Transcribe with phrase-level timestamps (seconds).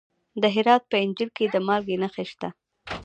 [0.41, 2.49] د هرات په انجیل کې د مالګې نښې شته.